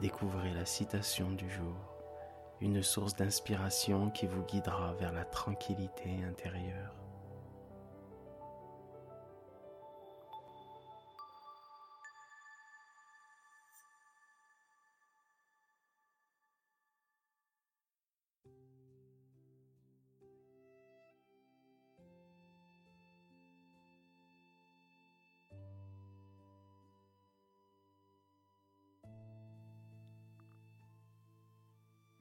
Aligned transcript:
découvrez 0.00 0.52
la 0.52 0.66
citation 0.66 1.30
du 1.30 1.48
jour, 1.50 1.76
une 2.60 2.82
source 2.82 3.14
d'inspiration 3.14 4.10
qui 4.10 4.26
vous 4.26 4.42
guidera 4.42 4.94
vers 4.94 5.12
la 5.12 5.24
tranquillité 5.24 6.10
intérieure. 6.28 7.05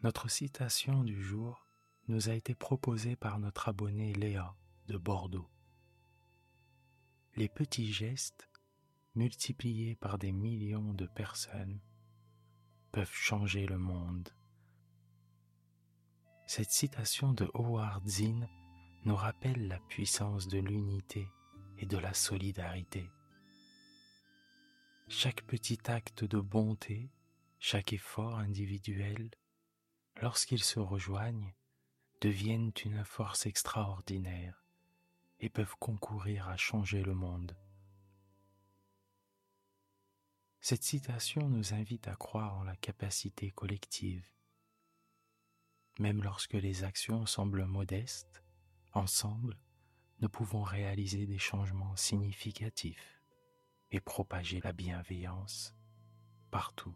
Notre 0.05 0.29
citation 0.29 1.03
du 1.03 1.19
jour 1.19 1.65
nous 2.09 2.29
a 2.29 2.33
été 2.35 2.53
proposée 2.53 3.15
par 3.15 3.39
notre 3.39 3.69
abonné 3.69 4.13
Léa 4.13 4.55
de 4.85 4.99
Bordeaux. 4.99 5.49
Les 7.35 7.49
petits 7.49 7.91
gestes, 7.91 8.47
multipliés 9.15 9.95
par 9.95 10.19
des 10.19 10.31
millions 10.31 10.93
de 10.93 11.07
personnes, 11.07 11.79
peuvent 12.91 13.15
changer 13.15 13.65
le 13.65 13.79
monde. 13.79 14.29
Cette 16.45 16.69
citation 16.69 17.33
de 17.33 17.49
Howard 17.55 18.07
Zinn 18.07 18.47
nous 19.05 19.15
rappelle 19.15 19.67
la 19.67 19.79
puissance 19.89 20.47
de 20.47 20.59
l'unité 20.59 21.27
et 21.79 21.87
de 21.87 21.97
la 21.97 22.13
solidarité. 22.13 23.09
Chaque 25.07 25.41
petit 25.47 25.79
acte 25.89 26.25
de 26.25 26.39
bonté, 26.39 27.09
chaque 27.57 27.91
effort 27.91 28.37
individuel, 28.37 29.31
lorsqu'ils 30.21 30.63
se 30.63 30.79
rejoignent, 30.79 31.53
deviennent 32.21 32.71
une 32.83 33.03
force 33.03 33.45
extraordinaire 33.45 34.65
et 35.39 35.49
peuvent 35.49 35.75
concourir 35.79 36.47
à 36.47 36.57
changer 36.57 37.03
le 37.03 37.13
monde. 37.13 37.55
Cette 40.61 40.83
citation 40.83 41.47
nous 41.47 41.73
invite 41.73 42.07
à 42.07 42.15
croire 42.15 42.57
en 42.57 42.63
la 42.63 42.75
capacité 42.77 43.51
collective. 43.51 44.25
Même 45.99 46.23
lorsque 46.23 46.53
les 46.53 46.83
actions 46.83 47.25
semblent 47.25 47.65
modestes, 47.65 48.43
ensemble, 48.93 49.59
nous 50.19 50.29
pouvons 50.29 50.63
réaliser 50.63 51.27
des 51.27 51.37
changements 51.37 51.95
significatifs 51.95 53.21
et 53.91 53.99
propager 53.99 54.59
la 54.61 54.73
bienveillance 54.73 55.75
partout. 56.49 56.95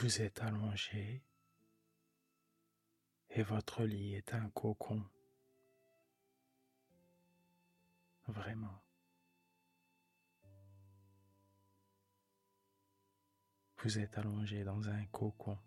Vous 0.00 0.22
êtes 0.22 0.40
allongé 0.40 1.22
et 3.28 3.42
votre 3.42 3.84
lit 3.84 4.14
est 4.14 4.32
un 4.32 4.48
cocon. 4.48 5.04
Vraiment. 8.26 8.82
Vous 13.82 13.98
êtes 13.98 14.16
allongé 14.16 14.64
dans 14.64 14.88
un 14.88 15.04
cocon 15.08 15.58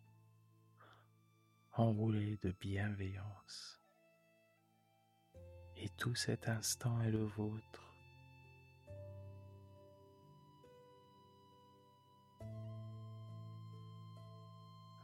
enroulé 1.74 2.38
de 2.38 2.56
bienveillance. 2.60 3.80
Et 5.76 5.90
tout 5.90 6.16
cet 6.16 6.48
instant 6.48 7.00
est 7.04 7.12
le 7.12 7.24
vôtre. 7.24 7.83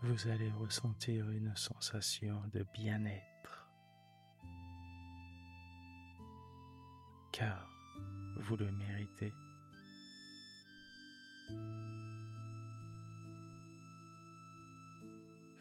Vous 0.10 0.28
allez 0.28 0.50
ressentir 0.50 1.30
une 1.30 1.56
sensation 1.56 2.42
de 2.52 2.66
bien-être, 2.74 3.70
car 7.32 7.70
vous 8.38 8.58
le 8.58 8.72
méritez. 8.72 9.32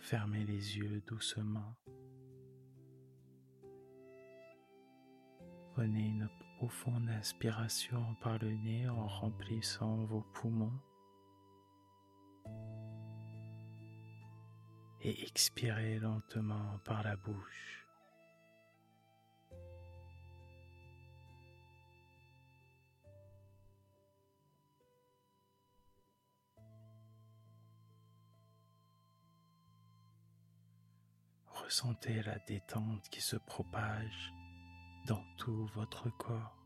Fermez 0.01 0.45
les 0.45 0.79
yeux 0.79 1.03
doucement. 1.07 1.77
Prenez 5.75 6.07
une 6.09 6.29
profonde 6.57 7.11
inspiration 7.11 8.03
par 8.23 8.39
le 8.39 8.51
nez 8.51 8.89
en 8.89 9.07
remplissant 9.07 10.07
vos 10.07 10.23
poumons. 10.33 10.81
Et 15.03 15.23
expirez 15.25 15.99
lentement 15.99 16.79
par 16.85 17.03
la 17.03 17.17
bouche. 17.17 17.87
Ressentez 31.47 32.23
la 32.23 32.39
détente 32.39 33.09
qui 33.11 33.21
se 33.21 33.37
propage 33.37 34.33
dans 35.07 35.23
tout 35.37 35.67
votre 35.75 36.09
corps 36.17 36.57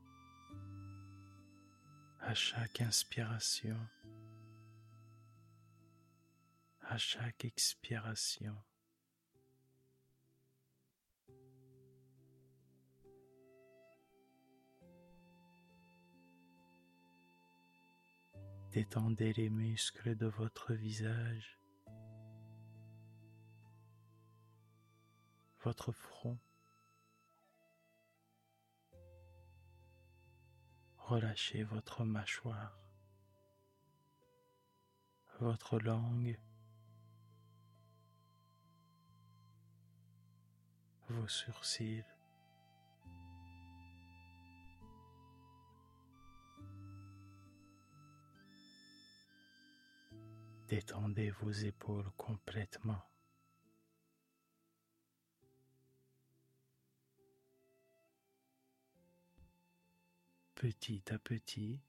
à 2.20 2.34
chaque 2.34 2.80
inspiration 2.80 3.76
à 6.92 6.98
chaque 6.98 7.46
expiration. 7.46 8.54
Détendez 18.72 19.32
les 19.32 19.48
muscles 19.48 20.16
de 20.16 20.26
votre 20.26 20.74
visage, 20.74 21.58
votre 25.64 25.92
front. 25.92 26.38
Relâchez 30.98 31.62
votre 31.62 32.04
mâchoire, 32.04 32.78
votre 35.40 35.78
langue 35.78 36.38
sourcils. 41.28 42.04
Détendez 50.68 51.30
vos 51.30 51.50
épaules 51.50 52.10
complètement. 52.16 53.02
Petit 60.54 61.02
à 61.12 61.18
petit, 61.18 61.82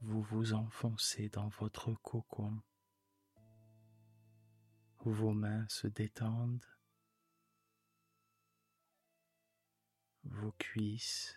vous 0.00 0.22
vous 0.22 0.54
enfoncez 0.54 1.28
dans 1.28 1.48
votre 1.48 1.92
cocon. 1.94 2.62
Vos 5.04 5.32
mains 5.32 5.66
se 5.68 5.86
détendent, 5.86 6.64
vos 10.38 10.52
cuisses, 10.52 11.36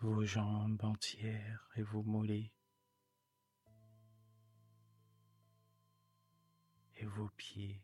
vos 0.00 0.24
jambes 0.24 0.82
entières 0.82 1.68
et 1.76 1.82
vos 1.82 2.02
mollets 2.02 2.50
et 6.96 7.04
vos 7.04 7.28
pieds. 7.36 7.82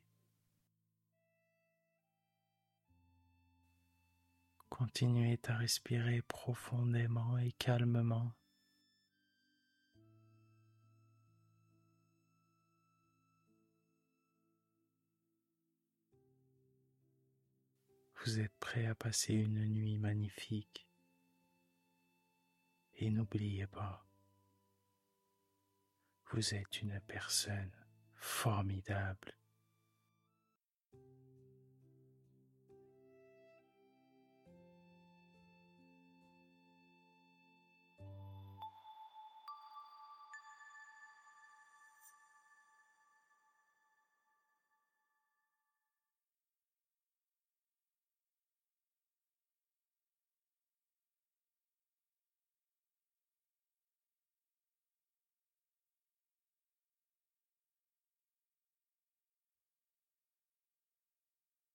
Continuez 4.71 5.39
à 5.49 5.57
respirer 5.59 6.23
profondément 6.23 7.37
et 7.37 7.53
calmement. 7.53 8.33
Vous 18.25 18.39
êtes 18.39 18.55
prêt 18.61 18.87
à 18.87 18.95
passer 18.95 19.35
une 19.35 19.65
nuit 19.67 19.99
magnifique. 19.99 20.87
Et 22.95 23.11
n'oubliez 23.11 23.67
pas, 23.67 24.07
vous 26.31 26.55
êtes 26.55 26.83
une 26.83 27.01
personne 27.01 27.73
formidable. 28.15 29.35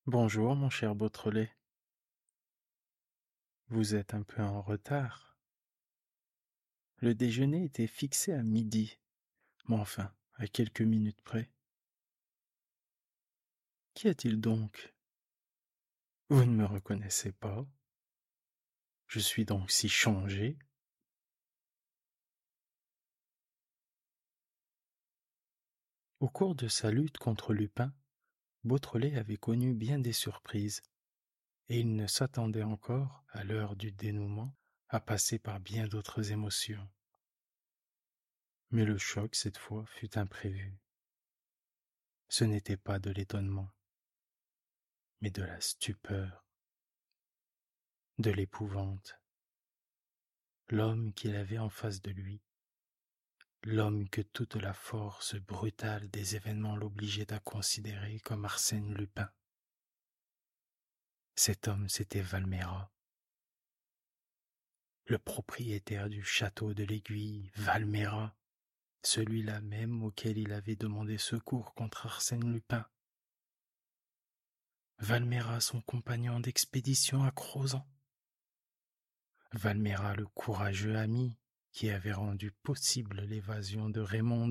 Bonjour, 0.09 0.55
mon 0.55 0.69
cher 0.69 0.95
Beautrelet. 0.95 1.51
Vous 3.67 3.93
êtes 3.93 4.13
un 4.13 4.23
peu 4.23 4.41
en 4.41 4.61
retard. 4.61 5.37
Le 6.99 7.13
déjeuner 7.13 7.65
était 7.65 7.87
fixé 7.87 8.31
à 8.31 8.41
midi, 8.41 9.01
mais 9.67 9.75
enfin, 9.75 10.15
à 10.35 10.47
quelques 10.47 10.79
minutes 10.79 11.21
près. 11.23 11.51
Qu'y 13.95 14.07
a-t-il 14.07 14.39
donc? 14.39 14.95
Vous 16.29 16.45
ne 16.45 16.55
me 16.55 16.65
reconnaissez 16.65 17.33
pas 17.33 17.67
Je 19.07 19.19
suis 19.19 19.43
donc 19.43 19.69
si 19.69 19.89
changé 19.89 20.57
Au 26.21 26.29
cours 26.29 26.55
de 26.55 26.69
sa 26.69 26.91
lutte 26.91 27.17
contre 27.17 27.53
Lupin, 27.53 27.93
Beautrelet 28.67 29.15
avait 29.15 29.37
connu 29.37 29.73
bien 29.73 29.97
des 29.97 30.11
surprises, 30.11 30.81
et 31.69 31.79
il 31.79 31.95
ne 31.95 32.05
s'attendait 32.05 32.63
encore, 32.63 33.23
à 33.29 33.45
l'heure 33.45 33.77
du 33.77 33.93
dénouement, 33.93 34.53
à 34.89 34.99
passer 34.99 35.39
par 35.39 35.61
bien 35.61 35.87
d'autres 35.87 36.31
émotions. 36.31 36.87
Mais 38.71 38.83
le 38.83 38.97
choc, 38.97 39.35
cette 39.35 39.57
fois, 39.57 39.85
fut 39.85 40.17
imprévu. 40.17 40.77
Ce 42.27 42.43
n'était 42.43 42.75
pas 42.75 42.99
de 42.99 43.09
l'étonnement, 43.09 43.71
mais 45.21 45.31
de 45.31 45.43
la 45.43 45.61
stupeur, 45.61 46.45
de 48.17 48.31
l'épouvante. 48.31 49.17
L'homme 50.67 51.13
qu'il 51.13 51.37
avait 51.37 51.57
en 51.57 51.69
face 51.69 52.01
de 52.01 52.11
lui 52.11 52.41
l'homme 53.63 54.07
que 54.09 54.21
toute 54.21 54.55
la 54.55 54.73
force 54.73 55.35
brutale 55.35 56.09
des 56.09 56.35
événements 56.35 56.75
l'obligeait 56.75 57.33
à 57.33 57.39
considérer 57.39 58.19
comme 58.19 58.45
Arsène 58.45 58.93
Lupin. 58.93 59.29
Cet 61.35 61.67
homme, 61.67 61.87
c'était 61.89 62.21
Valméra, 62.21 62.91
le 65.05 65.17
propriétaire 65.17 66.09
du 66.09 66.23
château 66.23 66.73
de 66.73 66.83
l'Aiguille, 66.83 67.51
Valméra, 67.55 68.35
celui-là 69.03 69.61
même 69.61 70.03
auquel 70.03 70.37
il 70.37 70.51
avait 70.51 70.75
demandé 70.75 71.17
secours 71.17 71.73
contre 71.73 72.07
Arsène 72.07 72.51
Lupin. 72.51 72.85
Valméra, 74.99 75.61
son 75.61 75.81
compagnon 75.81 76.39
d'expédition 76.39 77.23
à 77.23 77.31
Crozan. 77.31 77.87
Valméra, 79.53 80.15
le 80.15 80.25
courageux 80.25 80.97
ami 80.97 81.37
qui 81.77 81.91
avait 81.91 82.11
rendu 82.11 82.51
possible 82.63 83.21
l'évasion 83.21 83.87
de 83.87 84.01
Raymond. 84.01 84.49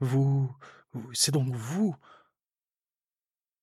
Vous, 0.00 0.52
c'est 1.12 1.30
donc 1.30 1.54
vous 1.54 1.94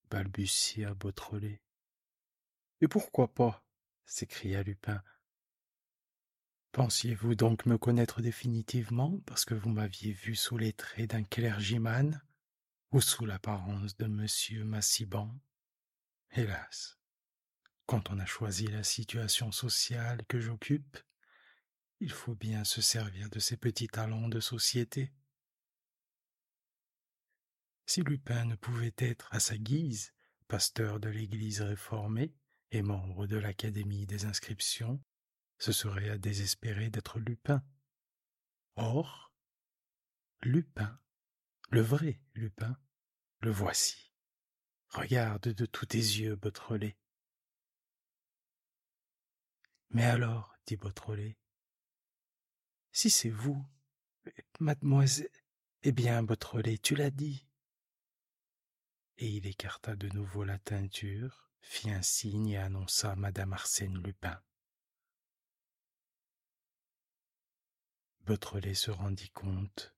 balbutia 0.09 0.93
Beautrelet. 0.93 1.61
Et 2.79 2.87
pourquoi 2.87 3.27
pas? 3.27 3.61
s'écria 4.05 4.63
Lupin. 4.63 5.03
Pensiez-vous 6.73 7.35
donc 7.35 7.67
me 7.67 7.77
connaître 7.77 8.19
définitivement 8.19 9.19
parce 9.27 9.45
que 9.45 9.53
vous 9.53 9.69
m'aviez 9.69 10.11
vu 10.11 10.35
sous 10.35 10.57
les 10.57 10.73
traits 10.73 11.11
d'un 11.11 11.23
clergyman 11.23 12.19
ou 12.91 12.99
sous 12.99 13.27
l'apparence 13.27 13.95
de 13.97 14.07
monsieur 14.07 14.63
Massiban? 14.63 15.39
Hélas, 16.31 16.97
quand 17.85 18.09
on 18.09 18.17
a 18.17 18.25
choisi 18.25 18.65
la 18.65 18.81
situation 18.81 19.51
sociale 19.51 20.25
que 20.27 20.39
j'occupe, 20.39 20.97
il 21.99 22.11
faut 22.11 22.33
bien 22.33 22.63
se 22.63 22.81
servir 22.81 23.29
de 23.29 23.37
ses 23.37 23.55
petits 23.55 23.87
talents 23.87 24.27
de 24.27 24.39
société. 24.39 25.13
Si 27.85 28.01
Lupin 28.01 28.45
ne 28.45 28.55
pouvait 28.55 28.95
être 28.97 29.29
à 29.29 29.39
sa 29.39 29.59
guise 29.59 30.11
pasteur 30.47 30.99
de 30.99 31.09
l'Église 31.09 31.61
réformée 31.61 32.33
et 32.71 32.81
membre 32.81 33.27
de 33.27 33.37
l'Académie 33.37 34.07
des 34.07 34.25
inscriptions, 34.25 34.99
ce 35.63 35.71
serait 35.71 36.09
à 36.09 36.17
désespérer 36.17 36.89
d'être 36.89 37.19
Lupin. 37.19 37.63
Or, 38.75 39.33
Lupin, 40.41 40.99
le 41.69 41.79
vrai 41.79 42.19
Lupin, 42.33 42.77
le 43.39 43.49
voici. 43.49 44.11
Regarde 44.89 45.53
de 45.53 45.65
tous 45.65 45.85
tes 45.85 45.97
yeux, 45.97 46.35
Beautrelet. 46.35 46.97
Mais 49.91 50.03
alors, 50.03 50.53
dit 50.65 50.75
Beautrelet, 50.75 51.37
si 52.91 53.09
c'est 53.09 53.29
vous, 53.29 53.65
mademoiselle, 54.59 55.29
eh 55.83 55.93
bien, 55.93 56.23
Beautrelet, 56.23 56.77
tu 56.77 56.93
l'as 56.93 57.09
dit. 57.09 57.47
Et 59.17 59.29
il 59.29 59.47
écarta 59.47 59.95
de 59.95 60.09
nouveau 60.09 60.43
la 60.43 60.59
teinture, 60.59 61.49
fit 61.61 61.89
un 61.89 62.01
signe 62.01 62.49
et 62.49 62.57
annonça 62.57 63.15
madame 63.15 63.53
Arsène 63.53 64.03
Lupin. 64.03 64.43
Beautrelet 68.25 68.73
se 68.73 68.89
rendit 68.89 69.31
compte. 69.31 69.93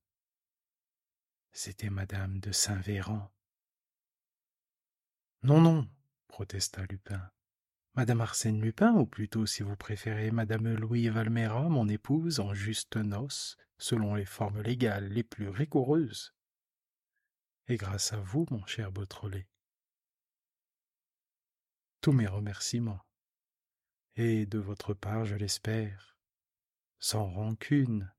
C'était 1.52 1.92
madame 1.92 2.40
de 2.40 2.52
Saint-Véran. 2.52 3.32
Non, 5.44 5.62
non, 5.62 5.88
protesta 6.28 6.84
Lupin. 6.88 7.32
Madame 7.94 8.22
Arsène 8.22 8.60
Lupin, 8.60 8.94
ou 8.94 9.06
plutôt, 9.06 9.46
si 9.46 9.62
vous 9.62 9.76
préférez, 9.76 10.32
Madame 10.32 10.74
Louis 10.74 11.08
Valméra, 11.08 11.70
mon 11.70 11.88
épouse, 11.88 12.40
en 12.40 12.56
juste 12.56 12.98
noces, 12.98 13.58
selon 13.78 14.16
les 14.16 14.26
formes 14.26 14.62
légales 14.62 15.08
les 15.10 15.24
plus 15.24 15.50
rigoureuses. 15.50 16.34
Et 17.68 17.78
grâce 17.78 18.12
à 18.12 18.18
vous, 18.18 18.48
mon 18.50 18.66
cher 18.66 18.92
Beautrelet. 18.92 19.48
Tous 22.02 22.12
mes 22.12 22.28
remerciements. 22.28 23.06
Et 24.16 24.48
de 24.48 24.58
votre 24.58 24.96
part, 24.96 25.26
je 25.26 25.36
l'espère, 25.36 26.18
sans 26.98 27.30
rancune. 27.30 28.12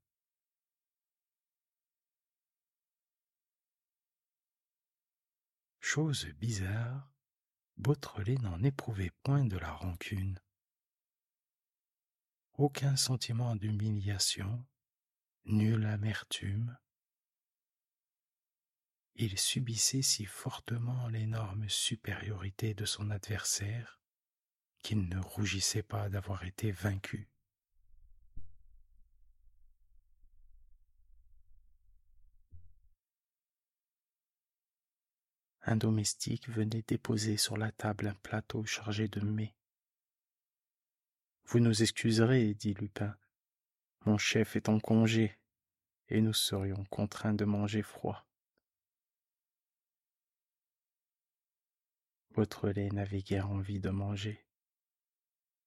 Chose 5.89 6.25
bizarre, 6.37 7.09
Beautrelet 7.77 8.35
n'en 8.39 8.61
éprouvait 8.61 9.13
point 9.23 9.45
de 9.45 9.57
la 9.57 9.71
rancune. 9.71 10.37
Aucun 12.55 12.97
sentiment 12.97 13.55
d'humiliation, 13.55 14.65
nulle 15.45 15.85
amertume. 15.85 16.77
Il 19.15 19.39
subissait 19.39 20.01
si 20.01 20.25
fortement 20.25 21.07
l'énorme 21.07 21.69
supériorité 21.69 22.73
de 22.73 22.83
son 22.83 23.09
adversaire 23.09 24.01
qu'il 24.83 25.07
ne 25.07 25.19
rougissait 25.19 25.83
pas 25.83 26.09
d'avoir 26.09 26.43
été 26.43 26.69
vaincu. 26.69 27.29
Un 35.69 35.75
domestique 35.75 36.47
venait 36.47 36.81
déposer 36.81 37.35
sur 37.35 37.57
la 37.57 37.73
table 37.73 38.07
un 38.07 38.13
plateau 38.13 38.63
chargé 38.63 39.09
de 39.09 39.19
mets. 39.19 39.53
Vous 41.43 41.59
nous 41.59 41.81
excuserez, 41.81 42.53
dit 42.53 42.73
Lupin. 42.73 43.17
Mon 44.05 44.17
chef 44.17 44.55
est 44.55 44.69
en 44.69 44.79
congé, 44.79 45.37
et 46.07 46.21
nous 46.21 46.31
serions 46.31 46.85
contraints 46.85 47.33
de 47.33 47.43
manger 47.43 47.81
froid. 47.81 48.25
Lait 52.63 52.89
n'avait 52.89 53.21
guère 53.21 53.49
envie 53.49 53.81
de 53.81 53.89
manger. 53.89 54.45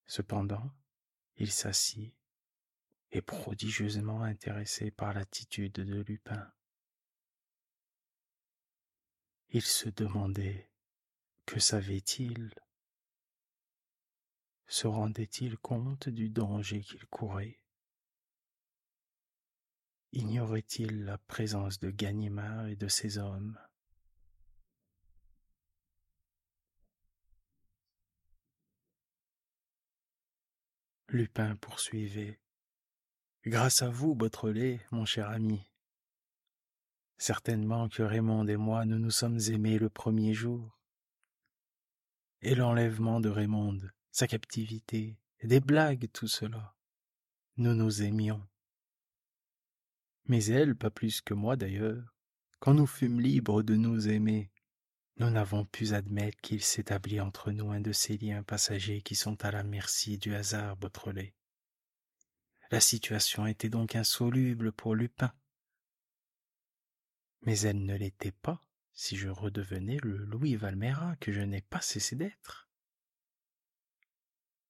Cependant, 0.07 0.71
il 1.37 1.52
s'assit, 1.52 2.14
et 3.12 3.21
prodigieusement 3.21 4.23
intéressé 4.23 4.90
par 4.90 5.12
l'attitude 5.12 5.73
de 5.73 6.00
Lupin. 6.00 6.50
Il 9.52 9.62
se 9.62 9.88
demandait 9.88 10.71
que 11.45 11.59
savait-il? 11.59 12.54
Se 14.69 14.87
rendait-il 14.87 15.59
compte 15.59 16.09
du 16.09 16.30
danger 16.30 16.83
qu'il 16.83 17.04
courait? 17.07 17.59
Ignorait-il 20.12 21.04
la 21.04 21.19
présence 21.19 21.80
de 21.80 21.90
Ganimard 21.90 22.69
et 22.69 22.76
de 22.76 22.87
ses 22.87 23.19
hommes? 23.19 23.59
Lupin 31.09 31.57
poursuivait. 31.57 32.40
Grâce 33.45 33.83
à 33.83 33.88
vous, 33.88 34.14
Beautrelet, 34.14 34.80
mon 34.92 35.04
cher 35.04 35.28
ami, 35.28 35.69
Certainement 37.20 37.90
que 37.90 38.02
Raymond 38.02 38.46
et 38.46 38.56
moi 38.56 38.86
nous 38.86 38.98
nous 38.98 39.10
sommes 39.10 39.38
aimés 39.48 39.78
le 39.78 39.90
premier 39.90 40.32
jour. 40.32 40.80
Et 42.40 42.54
l'enlèvement 42.54 43.20
de 43.20 43.28
Raymond, 43.28 43.76
sa 44.10 44.26
captivité, 44.26 45.18
des 45.42 45.60
blagues, 45.60 46.08
tout 46.14 46.28
cela, 46.28 46.74
nous 47.58 47.74
nous 47.74 48.00
aimions. 48.00 48.42
Mais 50.28 50.46
elle, 50.46 50.74
pas 50.74 50.88
plus 50.88 51.20
que 51.20 51.34
moi 51.34 51.56
d'ailleurs, 51.56 52.02
quand 52.58 52.72
nous 52.72 52.86
fûmes 52.86 53.20
libres 53.20 53.62
de 53.62 53.76
nous 53.76 54.08
aimer, 54.08 54.50
nous 55.18 55.28
n'avons 55.28 55.66
pu 55.66 55.92
admettre 55.92 56.40
qu'il 56.40 56.62
s'établit 56.62 57.20
entre 57.20 57.52
nous 57.52 57.70
un 57.70 57.82
de 57.82 57.92
ces 57.92 58.16
liens 58.16 58.42
passagers 58.42 59.02
qui 59.02 59.14
sont 59.14 59.44
à 59.44 59.50
la 59.50 59.62
merci 59.62 60.16
du 60.16 60.34
hasard, 60.34 60.78
Beautrelet. 60.78 61.34
La 62.70 62.80
situation 62.80 63.46
était 63.46 63.68
donc 63.68 63.94
insoluble 63.94 64.72
pour 64.72 64.94
Lupin 64.94 65.34
mais 67.42 67.59
elle 67.61 67.85
ne 67.85 67.97
l'était 67.97 68.32
pas 68.32 68.64
si 68.92 69.16
je 69.16 69.28
redevenais 69.28 69.99
le 70.02 70.16
Louis 70.16 70.56
Valméra 70.56 71.16
que 71.16 71.32
je 71.32 71.40
n'ai 71.40 71.62
pas 71.62 71.80
cessé 71.80 72.16
d'être. 72.16 72.68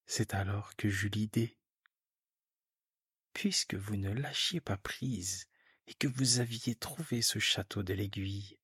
C'est 0.07 0.35
alors 0.35 0.77
que 0.77 0.89
j'eus 0.89 1.09
l'idée. 1.09 1.57
Puisque 3.33 3.75
vous 3.75 3.97
ne 3.97 4.13
lâchiez 4.13 4.61
pas 4.61 4.77
prise 4.77 5.49
et 5.87 5.95
que 5.95 6.09
vous 6.09 6.41
aviez 6.41 6.75
trouvé 6.75 7.23
ce 7.23 7.39
château 7.39 7.83
de 7.83 7.95
l'aiguille, 7.95 8.59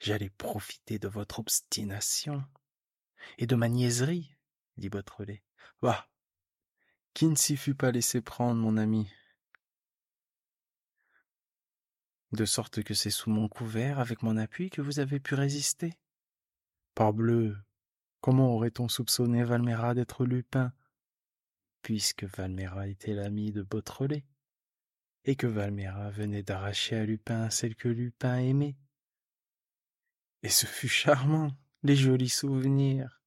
j'allais 0.00 0.30
profiter 0.30 0.98
de 0.98 1.08
votre 1.08 1.38
obstination 1.38 2.44
et 3.38 3.46
de 3.46 3.54
ma 3.54 3.68
niaiserie, 3.68 4.36
dit 4.76 4.88
Beautrelet. 4.88 5.42
Bah, 5.80 6.08
qui 7.14 7.26
ne 7.26 7.36
s'y 7.36 7.56
fut 7.56 7.74
pas 7.74 7.92
laissé 7.92 8.20
prendre, 8.20 8.60
mon 8.60 8.76
ami? 8.76 9.08
De 12.32 12.44
sorte 12.44 12.82
que 12.82 12.94
c'est 12.94 13.10
sous 13.10 13.30
mon 13.30 13.48
couvert, 13.48 13.98
avec 13.98 14.22
mon 14.22 14.36
appui, 14.36 14.70
que 14.70 14.80
vous 14.80 15.00
avez 15.00 15.20
pu 15.20 15.34
résister. 15.34 15.94
Parbleu, 16.94 17.56
comment 18.20 18.54
aurait-on 18.54 18.88
soupçonné 18.88 19.44
Valméra 19.44 19.94
d'être 19.94 20.24
Lupin, 20.24 20.72
puisque 21.82 22.24
Valméra 22.24 22.88
était 22.88 23.14
l'ami 23.14 23.52
de 23.52 23.62
Beautrelet, 23.62 24.24
et 25.24 25.36
que 25.36 25.46
Valméra 25.46 26.10
venait 26.10 26.42
d'arracher 26.42 26.96
à 26.96 27.04
Lupin 27.04 27.50
celle 27.50 27.76
que 27.76 27.88
Lupin 27.88 28.38
aimait? 28.38 28.76
Et 30.42 30.48
ce 30.48 30.66
fut 30.66 30.88
charmant, 30.88 31.52
les 31.82 31.96
jolis 31.96 32.28
souvenirs, 32.28 33.22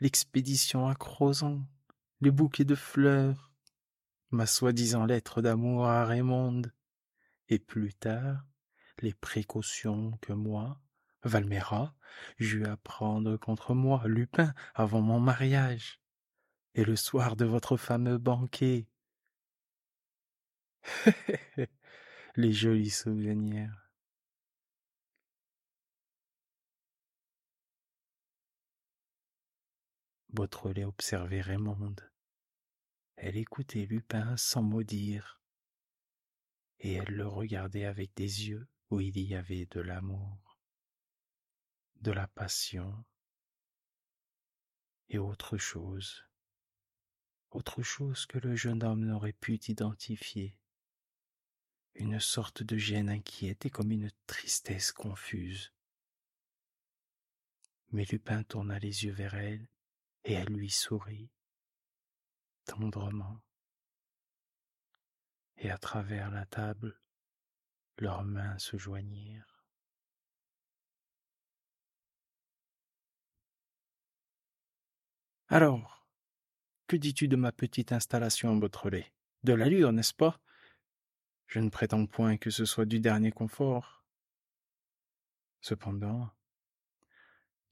l'expédition 0.00 0.86
à 0.86 0.94
Crozon, 0.94 1.66
les 2.20 2.30
bouquets 2.30 2.64
de 2.64 2.74
fleurs, 2.74 3.52
ma 4.30 4.46
soi-disant 4.46 5.06
lettre 5.06 5.42
d'amour 5.42 5.86
à 5.86 6.04
Raymond, 6.04 6.62
et 7.48 7.58
plus 7.58 7.94
tard, 7.94 8.46
les 9.02 9.14
précautions 9.14 10.12
que 10.20 10.32
moi, 10.32 10.80
Valméra, 11.22 11.94
j'eus 12.38 12.64
à 12.66 12.76
prendre 12.76 13.36
contre 13.36 13.74
moi, 13.74 14.02
Lupin, 14.06 14.54
avant 14.74 15.00
mon 15.00 15.20
mariage, 15.20 16.00
et 16.74 16.84
le 16.84 16.96
soir 16.96 17.36
de 17.36 17.44
votre 17.44 17.76
fameux 17.76 18.18
banquet. 18.18 18.86
les 22.36 22.52
jolis 22.52 22.90
souvenirs. 22.90 23.90
Beautrelet 30.30 30.84
observait 30.84 31.40
Raymond. 31.40 31.96
Elle 33.16 33.36
écoutait 33.36 33.84
Lupin 33.84 34.36
sans 34.36 34.62
mot 34.62 34.84
dire, 34.84 35.40
et 36.78 36.94
elle 36.94 37.14
le 37.14 37.26
regardait 37.26 37.84
avec 37.84 38.14
des 38.14 38.48
yeux 38.48 38.68
où 38.90 39.00
il 39.00 39.18
y 39.18 39.34
avait 39.34 39.66
de 39.66 39.80
l'amour, 39.80 40.58
de 42.00 42.10
la 42.10 42.26
passion 42.26 43.04
et 45.08 45.18
autre 45.18 45.58
chose, 45.58 46.24
autre 47.50 47.82
chose 47.82 48.26
que 48.26 48.38
le 48.38 48.54
jeune 48.56 48.82
homme 48.82 49.04
n'aurait 49.04 49.32
pu 49.32 49.54
identifier, 49.68 50.56
une 51.94 52.20
sorte 52.20 52.62
de 52.62 52.76
gêne 52.76 53.08
inquiète 53.08 53.66
et 53.66 53.70
comme 53.70 53.90
une 53.90 54.10
tristesse 54.26 54.92
confuse. 54.92 55.72
Mais 57.90 58.04
Lupin 58.04 58.44
tourna 58.44 58.78
les 58.78 59.04
yeux 59.04 59.12
vers 59.12 59.34
elle 59.34 59.68
et 60.24 60.34
elle 60.34 60.52
lui 60.52 60.70
sourit 60.70 61.30
tendrement. 62.64 63.40
Et 65.56 65.70
à 65.70 65.78
travers 65.78 66.30
la 66.30 66.46
table, 66.46 67.00
leurs 68.00 68.24
mains 68.24 68.58
se 68.58 68.76
joignirent. 68.76 69.64
Alors, 75.48 76.06
que 76.86 76.96
dis-tu 76.96 77.28
de 77.28 77.36
ma 77.36 77.52
petite 77.52 77.92
installation, 77.92 78.56
Beautrelet? 78.56 79.12
De 79.42 79.52
l'allure, 79.52 79.92
n'est-ce 79.92 80.14
pas? 80.14 80.40
Je 81.46 81.58
ne 81.58 81.70
prétends 81.70 82.06
point 82.06 82.36
que 82.36 82.50
ce 82.50 82.64
soit 82.64 82.84
du 82.84 83.00
dernier 83.00 83.32
confort. 83.32 84.04
Cependant, 85.60 86.30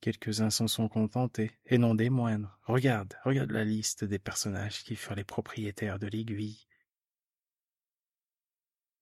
quelques-uns 0.00 0.50
s'en 0.50 0.66
sont 0.66 0.88
contentés, 0.88 1.52
et 1.66 1.78
non 1.78 1.94
des 1.94 2.10
moindres. 2.10 2.58
Regarde, 2.64 3.14
regarde 3.24 3.52
la 3.52 3.64
liste 3.64 4.04
des 4.04 4.18
personnages 4.18 4.82
qui 4.82 4.96
furent 4.96 5.14
les 5.14 5.24
propriétaires 5.24 6.00
de 6.00 6.08
l'aiguille. 6.08 6.66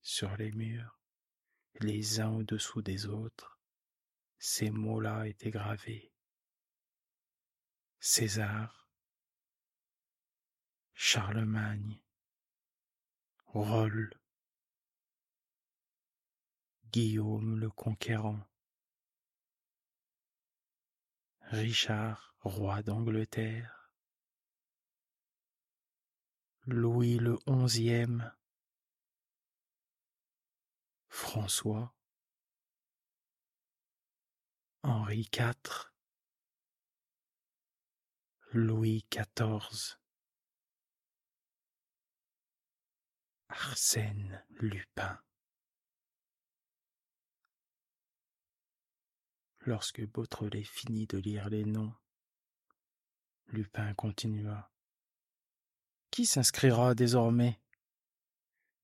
Sur 0.03 0.37
les 0.37 0.53
murs, 0.53 1.01
les 1.81 2.21
uns 2.21 2.33
au-dessous 2.33 2.83
des 2.83 3.07
autres, 3.07 3.59
ces 4.39 4.71
mots-là 4.71 5.27
étaient 5.27 5.51
gravés. 5.51 6.13
César, 8.01 8.89
Charlemagne, 10.95 12.01
Roll, 13.47 14.11
Guillaume 16.91 17.59
le 17.59 17.71
Conquérant, 17.71 18.47
Richard 21.51 22.35
roi 22.41 22.83
d'Angleterre, 22.83 23.91
Louis 26.67 27.19
le 27.19 27.39
onzième, 27.47 28.33
François, 31.17 31.95
Henri 34.83 35.27
IV, 35.33 35.91
Louis 38.53 39.07
XIV, 39.11 39.97
Arsène 43.49 44.45
Lupin. 44.51 45.19
Lorsque 49.61 50.05
Beautrelet 50.07 50.65
finit 50.65 51.07
de 51.07 51.17
lire 51.17 51.49
les 51.49 51.65
noms, 51.65 51.95
Lupin 53.47 53.95
continua. 53.95 54.71
Qui 56.11 56.27
s'inscrira 56.27 56.95
désormais? 56.95 57.59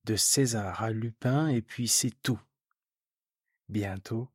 De 0.04 0.16
César 0.16 0.82
à 0.82 0.90
Lupin 0.90 1.48
et 1.48 1.62
puis 1.62 1.86
c'est 1.86 2.22
tout. 2.22 2.40
Bientôt, 3.68 4.28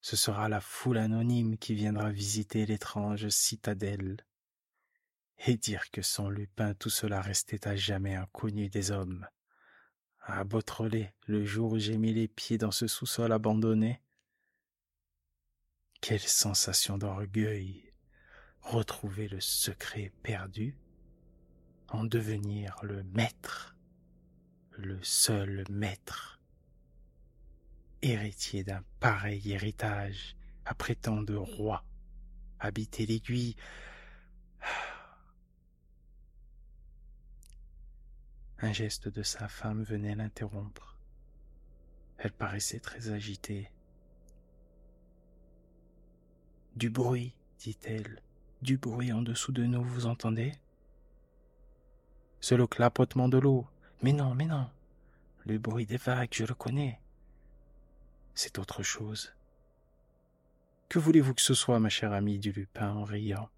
ce 0.00 0.16
sera 0.16 0.48
la 0.48 0.60
foule 0.60 0.98
anonyme 0.98 1.56
qui 1.58 1.74
viendra 1.74 2.10
visiter 2.10 2.66
l'étrange 2.66 3.28
citadelle 3.28 4.24
et 5.46 5.56
dire 5.56 5.90
que 5.90 6.02
sans 6.02 6.28
Lupin 6.28 6.74
tout 6.74 6.90
cela 6.90 7.20
restait 7.20 7.68
à 7.68 7.76
jamais 7.76 8.14
inconnu 8.14 8.68
des 8.68 8.90
hommes. 8.90 9.26
À 10.20 10.44
Beautrelet, 10.44 11.14
le 11.26 11.44
jour 11.44 11.72
où 11.72 11.78
j'ai 11.78 11.98
mis 11.98 12.12
les 12.12 12.28
pieds 12.28 12.58
dans 12.58 12.70
ce 12.70 12.86
sous-sol 12.86 13.32
abandonné, 13.32 14.00
quelle 16.00 16.20
sensation 16.20 16.98
d'orgueil 16.98 17.92
retrouver 18.62 19.28
le 19.28 19.40
secret 19.40 20.12
perdu, 20.22 20.76
en 21.88 22.04
devenir 22.04 22.76
le 22.82 23.02
maître, 23.02 23.76
le 24.82 25.02
seul 25.02 25.64
maître, 25.70 26.40
héritier 28.02 28.64
d'un 28.64 28.82
pareil 29.00 29.52
héritage, 29.52 30.36
après 30.64 30.94
tant 30.94 31.22
de 31.22 31.34
rois, 31.34 31.84
habiter 32.60 33.06
l'aiguille, 33.06 33.56
Un 38.58 38.72
geste 38.72 39.08
de 39.08 39.24
sa 39.24 39.48
femme 39.48 39.82
venait 39.82 40.14
l'interrompre. 40.14 40.96
Elle 42.18 42.30
paraissait 42.30 42.78
très 42.78 43.08
agitée. 43.08 43.68
Du 46.76 46.88
bruit, 46.88 47.34
dit-elle, 47.58 48.22
du 48.62 48.78
bruit 48.78 49.12
en 49.12 49.22
dessous 49.22 49.50
de 49.50 49.64
nous, 49.64 49.82
vous 49.82 50.06
entendez? 50.06 50.52
C'est 52.40 52.56
le 52.56 52.68
clapotement 52.68 53.28
de 53.28 53.38
l'eau. 53.38 53.66
Mais 54.02 54.12
non, 54.12 54.34
mais 54.34 54.46
non. 54.46 54.68
Le 55.44 55.58
bruit 55.58 55.86
des 55.86 55.96
vagues, 55.96 56.32
je 56.32 56.44
le 56.44 56.54
connais. 56.54 57.00
C'est 58.34 58.58
autre 58.58 58.82
chose. 58.82 59.32
Que 60.88 60.98
voulez-vous 60.98 61.34
que 61.34 61.42
ce 61.42 61.54
soit, 61.54 61.80
ma 61.80 61.88
chère 61.88 62.12
amie, 62.12 62.38
dit 62.38 62.52
Lupin 62.52 62.90
en 62.90 63.04
riant? 63.04 63.48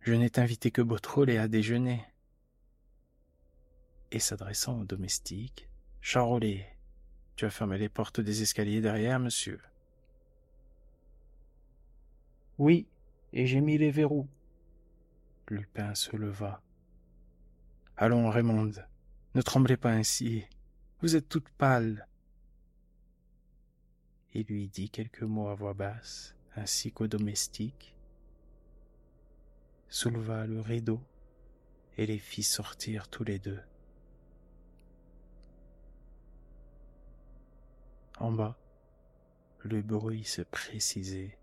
Je 0.00 0.14
n'ai 0.14 0.38
invité 0.38 0.70
que 0.70 0.82
Beautrelet 0.82 1.38
à 1.38 1.48
déjeuner 1.48 2.04
et 4.10 4.18
s'adressant 4.18 4.80
au 4.80 4.84
domestique. 4.84 5.68
Charolais, 6.00 6.66
tu 7.34 7.44
as 7.44 7.50
fermé 7.50 7.76
les 7.76 7.88
portes 7.88 8.20
des 8.20 8.42
escaliers 8.42 8.80
derrière, 8.80 9.18
monsieur. 9.18 9.60
Oui, 12.58 12.86
et 13.32 13.46
j'ai 13.46 13.60
mis 13.60 13.76
les 13.78 13.90
verrous. 13.90 14.28
Lupin 15.48 15.94
se 15.94 16.16
leva. 16.16 16.62
Allons, 17.96 18.30
Raymond, 18.30 18.72
ne 19.36 19.42
tremblez 19.42 19.76
pas 19.76 19.90
ainsi. 19.90 20.46
Vous 21.02 21.14
êtes 21.14 21.28
toute 21.28 21.50
pâle. 21.50 22.08
Il 24.32 24.46
lui 24.46 24.66
dit 24.66 24.88
quelques 24.88 25.24
mots 25.24 25.48
à 25.48 25.54
voix 25.54 25.74
basse, 25.74 26.34
ainsi 26.56 26.90
qu'au 26.90 27.06
domestique, 27.06 27.94
souleva 29.90 30.46
le 30.46 30.62
rideau 30.62 31.02
et 31.98 32.06
les 32.06 32.18
fit 32.18 32.42
sortir 32.42 33.08
tous 33.08 33.24
les 33.24 33.38
deux. 33.38 33.60
En 38.18 38.32
bas, 38.32 38.56
le 39.60 39.82
bruit 39.82 40.24
se 40.24 40.40
précisait. 40.40 41.38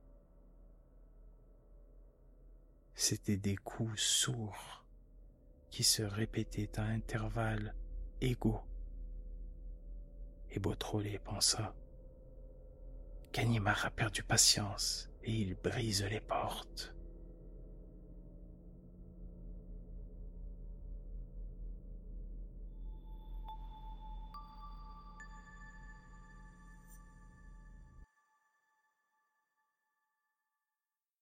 C'étaient 2.95 3.37
des 3.37 3.55
coups 3.55 4.01
sourds 4.01 4.83
qui 5.69 5.83
se 5.83 6.01
répétaient 6.01 6.79
à 6.79 6.85
intervalles 6.85 7.75
égaux. 8.23 8.61
Et 10.51 10.59
Beautrelet 10.59 11.19
pensa 11.19 11.73
Ganimard 13.33 13.85
a 13.85 13.89
perdu 13.89 14.23
patience 14.23 15.09
et 15.23 15.31
il 15.31 15.55
brise 15.55 16.03
les 16.03 16.21
portes. 16.21 16.93